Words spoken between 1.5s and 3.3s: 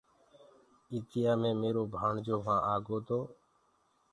ميرو ڀآڻجو وهآنٚ آگو تو